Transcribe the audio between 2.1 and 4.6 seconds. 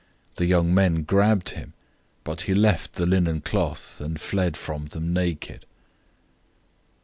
014:052 but he left the linen cloth, and fled